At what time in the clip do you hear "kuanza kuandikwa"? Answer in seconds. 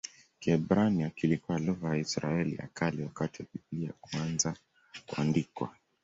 4.01-5.75